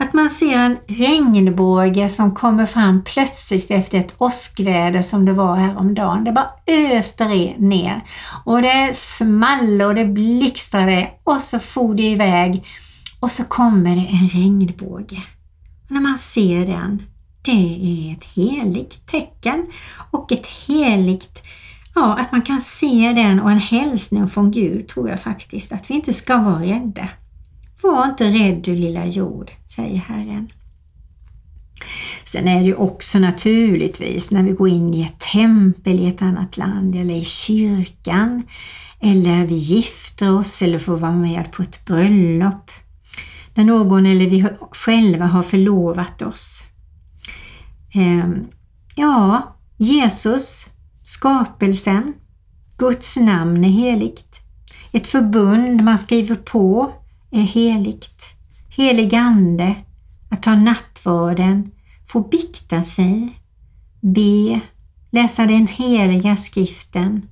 Att 0.00 0.12
man 0.12 0.30
ser 0.30 0.58
en 0.58 0.78
regnbåge 0.86 2.08
som 2.08 2.34
kommer 2.34 2.66
fram 2.66 3.04
plötsligt 3.04 3.70
efter 3.70 3.98
ett 3.98 4.14
åskväder 4.18 5.02
som 5.02 5.24
det 5.24 5.32
var 5.32 5.56
häromdagen. 5.56 6.24
Det 6.24 6.32
bara 6.32 6.50
öste 6.66 7.26
ner 7.58 8.00
och 8.44 8.62
det 8.62 8.96
small 8.96 9.82
och 9.82 9.94
det 9.94 10.04
blixtrade 10.04 11.10
och 11.24 11.42
så 11.42 11.58
for 11.58 11.94
det 11.94 12.02
iväg 12.02 12.64
och 13.20 13.32
så 13.32 13.44
kommer 13.44 13.96
det 13.96 14.06
en 14.06 14.28
regnbåge. 14.28 15.22
Och 15.84 15.90
när 15.90 16.00
man 16.00 16.18
ser 16.18 16.66
den, 16.66 17.02
det 17.42 17.50
är 17.52 18.12
ett 18.12 18.24
heligt 18.24 19.06
tecken 19.06 19.66
och 20.10 20.32
ett 20.32 20.46
heligt, 20.46 21.42
ja 21.94 22.18
att 22.18 22.32
man 22.32 22.42
kan 22.42 22.60
se 22.60 23.12
den 23.12 23.40
och 23.40 23.50
en 23.50 23.58
hälsning 23.58 24.28
från 24.28 24.50
Gud 24.50 24.88
tror 24.88 25.08
jag 25.08 25.20
faktiskt 25.20 25.72
att 25.72 25.90
vi 25.90 25.94
inte 25.94 26.14
ska 26.14 26.36
vara 26.36 26.62
rädda. 26.62 27.08
Var 27.82 28.08
inte 28.08 28.24
rädd 28.24 28.62
du 28.64 28.74
lilla 28.74 29.06
jord, 29.06 29.50
säger 29.76 29.96
Herren. 29.96 30.52
Sen 32.26 32.48
är 32.48 32.60
det 32.60 32.66
ju 32.66 32.74
också 32.74 33.18
naturligtvis 33.18 34.30
när 34.30 34.42
vi 34.42 34.52
går 34.52 34.68
in 34.68 34.94
i 34.94 35.02
ett 35.02 35.20
tempel 35.32 36.00
i 36.00 36.08
ett 36.08 36.22
annat 36.22 36.56
land 36.56 36.96
eller 36.96 37.14
i 37.14 37.24
kyrkan 37.24 38.42
eller 39.00 39.46
vi 39.46 39.54
gifter 39.54 40.34
oss 40.34 40.62
eller 40.62 40.78
får 40.78 40.96
vara 40.96 41.12
med 41.12 41.52
på 41.52 41.62
ett 41.62 41.84
bröllop. 41.84 42.70
När 43.54 43.64
någon 43.64 44.06
eller 44.06 44.26
vi 44.26 44.46
själva 44.70 45.26
har 45.26 45.42
förlovat 45.42 46.22
oss. 46.22 46.62
Ehm, 47.94 48.46
ja, 48.94 49.54
Jesus, 49.76 50.66
skapelsen, 51.02 52.14
Guds 52.78 53.16
namn 53.16 53.64
är 53.64 53.68
heligt. 53.68 54.36
Ett 54.92 55.06
förbund 55.06 55.84
man 55.84 55.98
skriver 55.98 56.34
på 56.34 56.92
är 57.30 57.42
heligt. 57.42 58.22
Helig 58.68 59.14
ande, 59.14 59.74
att 60.28 60.42
ta 60.42 60.54
nattvarden, 60.54 61.70
få 62.08 62.20
bikta 62.20 62.84
sig, 62.84 63.36
be, 64.00 64.60
läsa 65.10 65.46
den 65.46 65.66
heliga 65.66 66.36
skriften, 66.36 67.28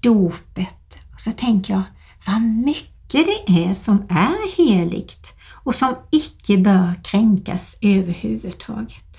dopet. 0.00 0.98
Och 1.14 1.20
så 1.20 1.32
tänker 1.32 1.74
jag, 1.74 1.82
vad 2.26 2.42
mycket 2.42 3.26
det 3.26 3.64
är 3.68 3.74
som 3.74 4.06
är 4.08 4.56
heligt 4.56 5.32
och 5.64 5.74
som 5.74 5.94
icke 6.10 6.56
bör 6.56 6.94
kränkas 7.04 7.76
överhuvudtaget. 7.80 9.18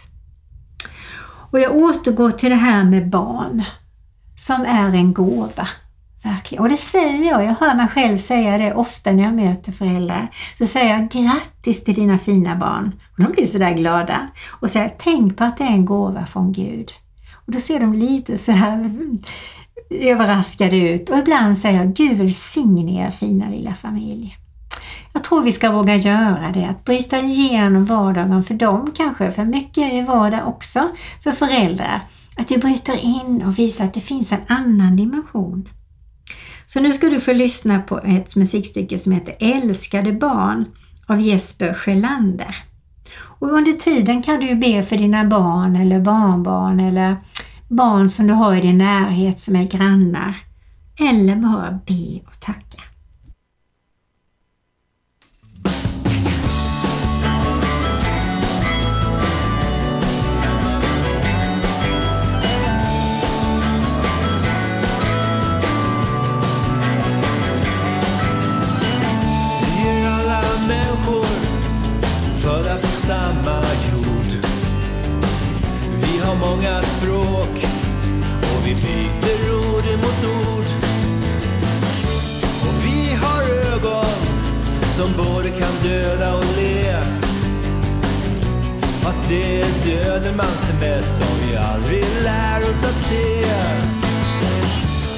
Och 1.52 1.60
jag 1.60 1.76
återgår 1.76 2.32
till 2.32 2.50
det 2.50 2.56
här 2.56 2.84
med 2.84 3.10
barn 3.10 3.64
som 4.38 4.62
är 4.62 4.94
en 4.94 5.14
gåva. 5.14 5.68
Verkligen. 6.24 6.64
Och 6.64 6.70
det 6.70 6.78
säger 6.78 7.30
jag, 7.30 7.46
jag 7.46 7.56
hör 7.56 7.76
mig 7.76 7.88
själv 7.88 8.18
säga 8.18 8.58
det 8.58 8.74
ofta 8.74 9.12
när 9.12 9.24
jag 9.24 9.34
möter 9.34 9.72
föräldrar. 9.72 10.30
Så 10.58 10.66
säger 10.68 10.90
jag 11.00 11.10
grattis 11.10 11.84
till 11.84 11.96
dina 11.96 12.18
fina 12.18 12.56
barn. 12.56 12.92
Och 13.12 13.24
de 13.24 13.32
blir 13.32 13.46
sådär 13.46 13.74
glada. 13.74 14.28
Och 14.50 14.72
säger 14.72 14.94
tänk 14.98 15.38
på 15.38 15.44
att 15.44 15.58
det 15.58 15.64
är 15.64 15.68
en 15.68 15.86
gåva 15.86 16.26
från 16.26 16.52
Gud. 16.52 16.92
Och 17.46 17.52
då 17.52 17.60
ser 17.60 17.80
de 17.80 17.94
lite 17.94 18.38
så 18.38 18.52
här 18.52 18.92
överraskade 19.90 20.78
ut. 20.78 21.10
Och 21.10 21.18
ibland 21.18 21.58
säger 21.58 21.78
jag 21.78 21.94
Gud 21.94 22.18
välsigne 22.18 23.08
er 23.08 23.12
fina 23.12 23.50
lilla 23.50 23.76
familj. 23.76 24.38
Jag 25.14 25.24
tror 25.24 25.44
vi 25.44 25.52
ska 25.52 25.72
våga 25.72 25.96
göra 25.96 26.52
det, 26.52 26.66
att 26.66 26.86
bryta 26.86 27.20
igenom 27.20 27.86
vardagen 27.86 28.44
för 28.44 28.54
dem 28.54 28.92
kanske, 28.96 29.32
för 29.32 29.44
mycket 29.46 29.92
är 29.92 29.96
ju 29.96 30.02
vardag 30.02 30.48
också 30.48 30.90
för 31.24 31.32
föräldrar. 31.32 32.02
Att 32.38 32.52
vi 32.52 32.58
bryter 32.58 32.98
in 32.98 33.42
och 33.42 33.60
visar 33.60 33.86
att 33.86 33.94
det 33.94 34.02
finns 34.02 34.32
en 34.32 34.42
annan 34.48 34.96
dimension. 34.96 35.70
Så 36.66 36.80
nu 36.80 36.94
ska 36.94 37.10
du 37.10 37.22
få 37.22 37.34
lyssna 37.34 37.82
på 37.82 38.00
ett 38.00 38.36
musikstycke 38.36 39.00
som 39.00 39.12
heter 39.12 39.36
Älskade 39.40 40.14
barn 40.14 40.66
av 41.08 41.22
Jesper 41.22 41.74
Sjölander. 41.74 42.56
Och 43.16 43.54
under 43.54 43.72
tiden 43.72 44.24
kan 44.24 44.40
du 44.40 44.56
be 44.56 44.84
för 44.84 44.98
dina 44.98 45.26
barn 45.26 45.76
eller 45.76 46.00
barnbarn 46.00 46.80
eller 46.80 47.18
barn 47.68 48.10
som 48.10 48.28
du 48.28 48.34
har 48.34 48.56
i 48.56 48.62
din 48.62 48.78
närhet 48.78 49.40
som 49.40 49.56
är 49.56 49.64
grannar 49.64 50.36
eller 51.00 51.36
bara 51.36 51.80
be 51.86 52.20
och 52.28 52.40
tacka. 52.40 52.93
Fast 89.14 89.30
det 89.30 89.62
är 89.62 89.68
döden 89.86 90.38
man 90.38 90.58
ser 90.58 90.80
mest 90.80 91.16
om 91.16 91.48
vi 91.48 91.56
aldrig 91.56 92.06
lär 92.24 92.70
oss 92.70 92.84
att 92.84 93.00
se. 93.00 93.46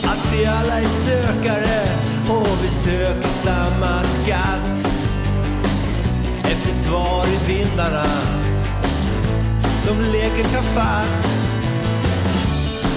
Att 0.03 0.33
vi 0.33 0.45
alla 0.45 0.79
är 0.79 0.87
sökare 0.87 1.87
och 2.29 2.63
vi 2.63 2.67
söker 2.67 3.27
samma 3.27 4.01
skatt. 4.03 4.91
Efter 6.43 6.71
svar 6.71 7.25
i 7.27 7.53
vindarna 7.53 8.05
som 9.79 10.01
leken 10.01 10.45
tar 10.45 10.61
fatt. 10.61 11.25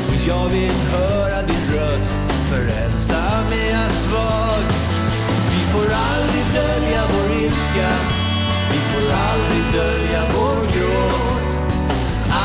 Och 0.09 0.29
jag 0.29 0.49
vill 0.49 0.73
höra 0.92 1.42
din 1.42 1.75
röst 1.75 2.30
för 2.51 2.69
ensam 2.85 3.47
är 3.53 3.71
jag 3.71 3.91
svag. 3.91 4.65
Vi 5.53 5.63
får 5.73 5.89
aldrig 6.11 6.45
dölja 6.55 7.03
vår 7.13 7.29
ilska. 7.45 7.91
Vi 8.73 8.81
får 8.91 9.07
aldrig 9.29 9.65
dölja 9.73 10.23
vår 10.35 10.61
gråt. 10.75 11.51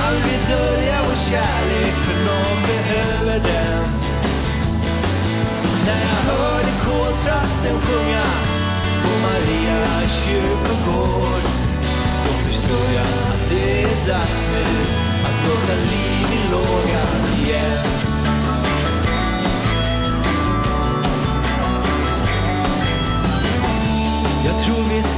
Aldrig 0.03 0.39
dölja 0.49 0.97
vår 1.07 1.19
kärlek 1.29 1.95
för 2.05 2.17
någon 2.29 2.59
behöver 2.71 3.39
den. 3.51 3.83
När 5.85 6.01
jag 6.09 6.21
hörde 6.31 6.73
koltrasten 6.87 7.75
sjunga 7.81 8.25
på 9.03 9.11
Maria 9.27 9.79
kyrkogård 10.23 11.45
då 12.25 12.33
förstod 12.47 12.89
jag 12.95 13.11
att 13.33 13.49
det 13.49 13.81
är 13.81 14.07
dags 14.07 14.41
nu 14.53 14.65
att 15.25 15.37
blåsa 15.45 15.75
liv 15.91 16.27
i 16.39 16.51
lågan 16.51 17.39
igen. 17.39 18.14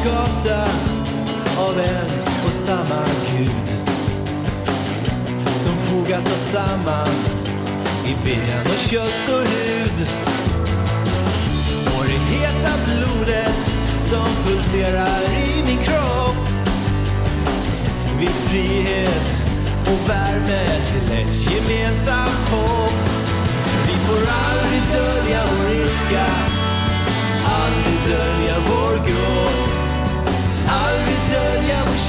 Skapta 0.07 0.63
av 1.57 1.79
en 1.79 2.45
och 2.45 2.51
samma 2.51 3.05
Gud 3.37 3.69
som 5.55 5.73
fogat 5.73 6.25
oss 6.25 6.51
samman 6.51 7.09
i 8.05 8.15
ben 8.25 8.61
och 8.61 8.79
kött 8.89 9.29
och 9.29 9.47
hud. 9.47 10.07
Och 11.97 12.05
det 12.05 12.35
heta 12.35 12.71
blodet 12.85 13.73
som 13.99 14.27
pulserar 14.45 15.21
i 15.23 15.63
min 15.65 15.77
kropp 15.77 16.47
vid 18.19 18.29
frihet 18.29 19.45
och 19.81 20.09
värme 20.09 20.65
till 20.87 21.17
ett 21.17 21.51
gemensamt 21.51 22.45
hopp. 22.51 22.93
Vi 23.87 23.93
får 24.07 24.21
aldrig 24.21 24.81
dölja 24.93 25.41
vår 25.51 25.71
ilska, 25.71 26.25
aldrig 27.45 28.17
dölja 28.17 28.55
vår 28.69 28.95
gråt, 29.07 29.76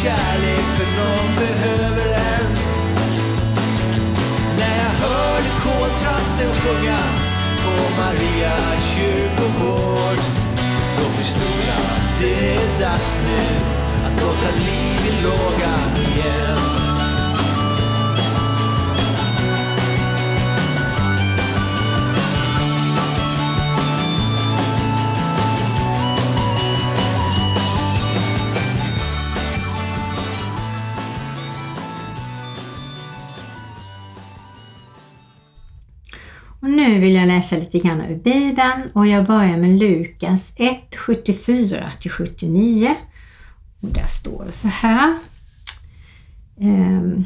kärlek 0.02 0.64
för 0.76 0.88
någon 1.00 1.34
behöver 1.36 2.06
en. 2.06 2.50
När 4.58 4.76
jag 4.82 4.94
hörde 5.06 5.50
koltrasten 5.62 6.48
sjunga 6.60 6.98
på 7.64 8.00
Maria 8.00 8.56
kyrkogård 8.94 10.18
då 10.96 11.04
förstod 11.04 11.60
jag 11.68 11.84
att 11.96 12.20
det 12.20 12.54
är 12.54 12.80
dags 12.80 13.20
nu 13.26 13.40
att 14.06 14.16
blåsa 14.16 14.50
liv 14.56 15.00
i 15.10 15.22
lågan 15.22 15.96
igen. 15.96 16.87
Lite 37.60 37.78
grann 37.78 38.00
ur 38.00 38.16
Bibeln 38.16 38.90
och 38.92 39.06
jag 39.06 39.26
börjar 39.26 39.56
med 39.56 39.78
Lukas 39.78 40.52
1, 40.56 40.96
74 40.96 41.92
till 42.00 42.10
79. 42.10 42.96
Och 43.80 43.88
där 43.88 44.06
står 44.06 44.44
det 44.44 44.52
så 44.52 44.68
här. 44.68 45.18
Ehm, 46.60 47.24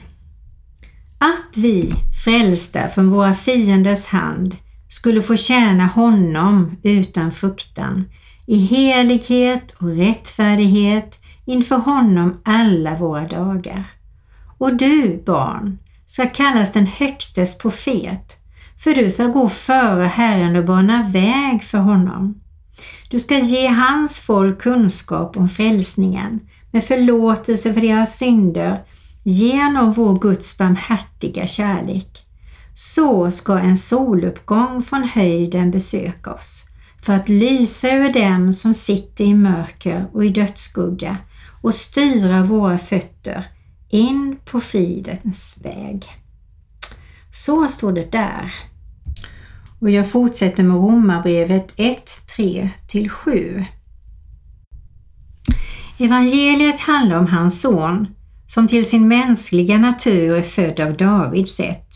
att 1.19 1.57
vi 1.57 1.95
frälsta 2.25 2.89
från 2.89 3.11
våra 3.11 3.35
fienders 3.35 4.07
hand 4.07 4.57
skulle 4.89 5.23
få 5.23 5.37
tjäna 5.37 5.87
honom 5.87 6.77
utan 6.83 7.33
fruktan 7.33 8.05
i 8.47 8.59
helighet 8.59 9.71
och 9.79 9.97
rättfärdighet 9.97 11.19
inför 11.45 11.77
honom 11.77 12.41
alla 12.45 12.97
våra 12.97 13.29
dagar. 13.29 13.85
Och 14.59 14.77
du, 14.77 15.23
barn, 15.27 15.79
ska 16.09 16.27
kallas 16.27 16.73
den 16.73 16.87
högstes 16.87 17.59
profet, 17.59 18.37
för 18.83 18.95
du 18.95 19.11
ska 19.11 19.27
gå 19.27 19.49
före 19.49 20.05
Herren 20.05 20.57
och 20.57 20.65
bana 20.65 21.09
väg 21.13 21.63
för 21.63 21.79
honom. 21.79 22.41
Du 23.09 23.21
ska 23.21 23.39
ge 23.39 23.69
hans 23.69 24.21
folk 24.21 24.61
kunskap 24.61 25.37
om 25.37 25.49
frälsningen 25.49 26.41
med 26.71 26.85
förlåtelse 26.85 27.75
för 27.75 27.81
deras 27.81 28.19
synder 28.19 28.85
genom 29.23 29.93
vår 29.93 30.19
Guds 30.19 30.59
barmhärtiga 30.59 31.47
kärlek. 31.47 32.27
Så 32.75 33.31
ska 33.31 33.59
en 33.59 33.77
soluppgång 33.77 34.83
från 34.83 35.05
höjden 35.05 35.71
besöka 35.71 36.33
oss 36.33 36.65
för 37.03 37.13
att 37.13 37.29
lysa 37.29 37.89
över 37.89 38.13
dem 38.13 38.53
som 38.53 38.75
sitter 38.75 39.25
i 39.25 39.35
mörker 39.35 40.07
och 40.13 40.25
i 40.25 40.29
dödsskugga 40.29 41.17
och 41.63 41.75
styra 41.75 42.43
våra 42.43 42.79
fötter 42.79 43.47
in 43.89 44.37
på 44.45 44.61
fridens 44.61 45.61
väg. 45.63 46.07
Så 47.33 47.69
står 47.69 47.93
det 47.93 48.13
där. 48.13 48.53
Och 49.83 49.91
jag 49.91 50.11
fortsätter 50.11 50.63
med 50.63 50.77
Romarbrevet 50.77 51.73
1, 51.77 52.11
3 52.37 52.71
till 52.89 53.11
7. 53.11 53.65
Evangeliet 55.99 56.81
handlar 56.81 57.19
om 57.19 57.27
hans 57.27 57.61
son 57.61 58.07
som 58.49 58.69
till 58.69 58.87
sin 58.87 59.09
mänskliga 59.09 59.79
natur 59.79 60.37
är 60.37 60.43
född 60.43 60.81
av 60.81 60.97
Davids 60.97 61.55
sätt 61.55 61.87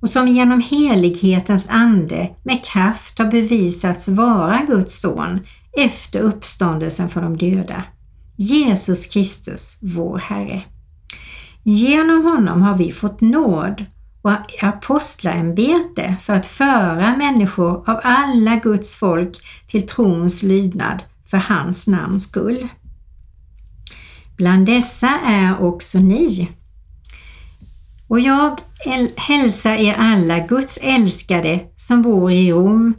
och 0.00 0.10
som 0.10 0.28
genom 0.28 0.60
helighetens 0.60 1.66
ande 1.68 2.30
med 2.42 2.64
kraft 2.64 3.18
har 3.18 3.30
bevisats 3.30 4.08
vara 4.08 4.64
Guds 4.66 5.00
son 5.00 5.40
efter 5.78 6.20
uppståndelsen 6.20 7.10
från 7.10 7.22
de 7.22 7.36
döda. 7.36 7.84
Jesus 8.36 9.06
Kristus, 9.06 9.78
vår 9.82 10.18
Herre. 10.18 10.62
Genom 11.62 12.24
honom 12.24 12.62
har 12.62 12.76
vi 12.76 12.92
fått 12.92 13.20
nåd 13.20 13.84
och 14.22 14.62
apostlaämbete 14.64 16.16
för 16.22 16.32
att 16.32 16.46
föra 16.46 17.16
människor 17.16 17.90
av 17.90 18.00
alla 18.02 18.56
Guds 18.56 18.96
folk 18.96 19.36
till 19.66 19.86
trons 19.86 20.42
lydnad 20.42 21.02
för 21.30 21.36
hans 21.36 21.86
namns 21.86 22.24
skull. 22.24 22.68
Bland 24.36 24.66
dessa 24.66 25.08
är 25.26 25.62
också 25.62 25.98
ni. 25.98 26.48
Och 28.08 28.20
jag 28.20 28.60
hälsar 29.16 29.72
er 29.72 29.94
alla 29.94 30.38
Guds 30.38 30.78
älskade 30.82 31.60
som 31.76 32.02
bor 32.02 32.32
i 32.32 32.52
Rom, 32.52 32.94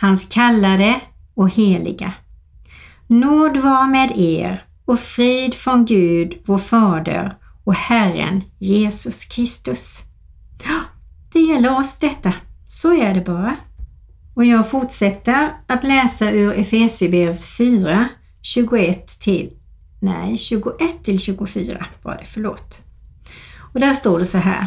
hans 0.00 0.24
kallade 0.24 1.00
och 1.34 1.50
heliga. 1.50 2.12
Nåd 3.06 3.56
var 3.56 3.86
med 3.86 4.12
er 4.16 4.62
och 4.84 5.00
frid 5.00 5.54
från 5.54 5.84
Gud, 5.86 6.38
vår 6.46 6.58
Fader 6.58 7.36
och 7.64 7.74
Herren 7.74 8.42
Jesus 8.58 9.24
Kristus. 9.24 10.07
Ja, 10.64 10.80
det 11.32 11.40
gäller 11.40 11.78
oss 11.78 11.98
detta. 11.98 12.34
Så 12.68 12.94
är 13.02 13.14
det 13.14 13.20
bara. 13.20 13.56
Och 14.34 14.44
jag 14.44 14.70
fortsätter 14.70 15.56
att 15.66 15.84
läsa 15.84 16.30
ur 16.30 16.52
Efesierbrevet 16.52 17.44
4, 17.44 18.08
21 18.42 19.20
till 19.20 19.50
nej 20.00 20.38
21 20.38 21.04
till 21.04 21.20
24 21.20 21.86
var 22.02 22.14
det, 22.14 22.24
förlåt. 22.24 22.78
Och 23.72 23.80
där 23.80 23.92
står 23.92 24.18
det 24.18 24.26
så 24.26 24.38
här. 24.38 24.66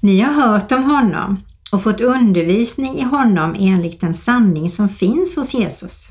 Ni 0.00 0.20
har 0.20 0.32
hört 0.32 0.72
om 0.72 0.84
honom 0.84 1.40
och 1.72 1.82
fått 1.82 2.00
undervisning 2.00 2.98
i 2.98 3.02
honom 3.02 3.56
enligt 3.58 4.00
den 4.00 4.14
sanning 4.14 4.70
som 4.70 4.88
finns 4.88 5.36
hos 5.36 5.54
Jesus. 5.54 6.08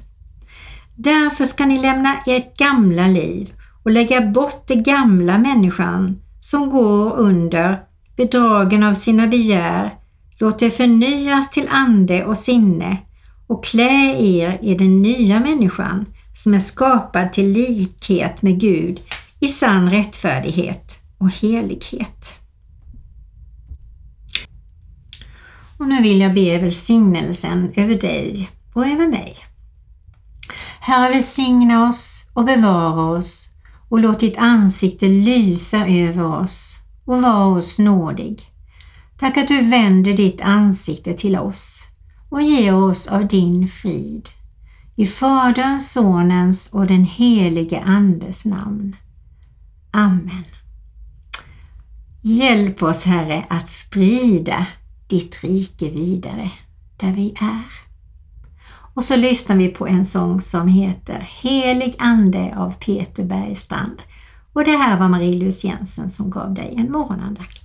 Därför 0.95 1.45
ska 1.45 1.65
ni 1.65 1.81
lämna 1.81 2.17
ert 2.25 2.57
gamla 2.57 3.07
liv 3.07 3.53
och 3.83 3.91
lägga 3.91 4.21
bort 4.21 4.67
det 4.67 4.75
gamla 4.75 5.37
människan 5.37 6.21
som 6.39 6.69
går 6.69 7.17
under 7.17 7.84
bedragen 8.15 8.83
av 8.83 8.93
sina 8.93 9.27
begär. 9.27 9.95
Låt 10.37 10.61
er 10.61 10.69
förnyas 10.69 11.51
till 11.51 11.67
ande 11.67 12.25
och 12.25 12.37
sinne 12.37 12.97
och 13.47 13.65
klä 13.65 14.17
er 14.19 14.59
i 14.61 14.75
den 14.75 15.01
nya 15.01 15.39
människan 15.39 16.05
som 16.43 16.53
är 16.53 16.59
skapad 16.59 17.33
till 17.33 17.51
likhet 17.51 18.41
med 18.41 18.59
Gud 18.59 19.01
i 19.39 19.47
sann 19.47 19.89
rättfärdighet 19.89 20.99
och 21.17 21.29
helighet. 21.31 22.39
Och 25.77 25.87
nu 25.87 26.01
vill 26.01 26.19
jag 26.19 26.33
be 26.33 26.57
välsignelsen 26.57 27.73
över 27.75 27.95
dig 27.95 28.49
och 28.73 28.87
över 28.87 29.07
mig. 29.07 29.35
Herre 30.79 31.13
välsigna 31.13 31.87
oss 31.87 32.25
och 32.33 32.45
bevara 32.45 33.17
oss 33.17 33.47
och 33.89 33.99
låt 33.99 34.19
ditt 34.19 34.37
ansikte 34.37 35.05
lysa 35.05 35.87
över 35.87 36.25
oss 36.25 36.74
och 37.05 37.21
var 37.21 37.45
oss 37.45 37.79
nådig. 37.79 38.43
Tack 39.19 39.37
att 39.37 39.47
du 39.47 39.61
vänder 39.61 40.13
ditt 40.13 40.41
ansikte 40.41 41.13
till 41.13 41.37
oss 41.37 41.81
och 42.29 42.41
ger 42.41 42.75
oss 42.75 43.07
av 43.07 43.27
din 43.27 43.67
frid. 43.67 44.29
I 44.95 45.07
Faderns, 45.07 45.91
Sonens 45.91 46.73
och 46.73 46.87
den 46.87 47.03
helige 47.03 47.81
Andes 47.81 48.45
namn. 48.45 48.95
Amen. 49.91 50.43
Hjälp 52.21 52.83
oss 52.83 53.03
Herre 53.03 53.45
att 53.49 53.69
sprida 53.69 54.65
ditt 55.07 55.43
rike 55.43 55.89
vidare 55.89 56.51
där 56.97 57.11
vi 57.11 57.33
är. 57.39 57.63
Och 58.93 59.05
så 59.05 59.15
lyssnar 59.15 59.55
vi 59.55 59.67
på 59.67 59.87
en 59.87 60.05
sång 60.05 60.41
som 60.41 60.67
heter 60.67 61.19
Helig 61.41 61.95
Ande 61.99 62.53
av 62.57 62.71
Peter 62.71 63.23
Bergstrand. 63.23 64.01
Och 64.55 64.63
det 64.63 64.77
här 64.77 64.99
var 64.99 65.07
Marie-Louise 65.07 65.67
Jensen 65.67 66.09
som 66.09 66.29
gav 66.29 66.53
dig 66.53 66.73
en 66.77 66.91
morgonandakt. 66.91 67.64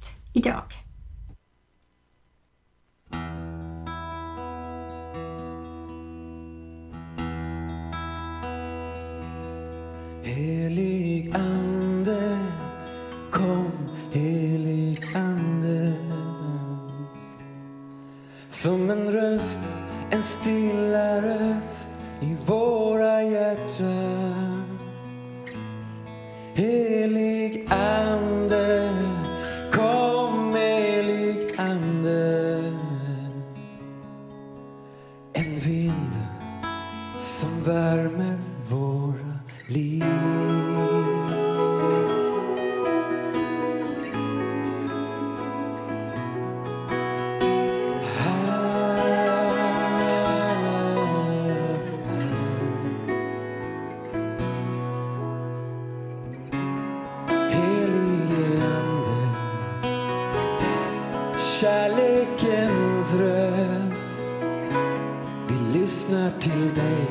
Till 66.41 66.75
dig, 66.75 67.10